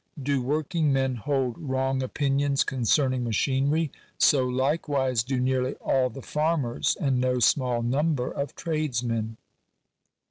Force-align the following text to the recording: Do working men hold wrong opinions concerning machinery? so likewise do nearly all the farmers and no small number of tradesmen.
Do 0.19 0.41
working 0.41 0.91
men 0.91 1.13
hold 1.13 1.59
wrong 1.59 2.01
opinions 2.01 2.63
concerning 2.63 3.23
machinery? 3.23 3.91
so 4.17 4.47
likewise 4.47 5.21
do 5.21 5.39
nearly 5.39 5.75
all 5.75 6.09
the 6.09 6.23
farmers 6.23 6.97
and 6.99 7.21
no 7.21 7.37
small 7.37 7.83
number 7.83 8.31
of 8.31 8.55
tradesmen. 8.55 9.37